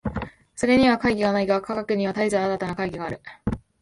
[0.55, 3.21] それには懐疑がないが、科学には絶えず新たな懐疑がある。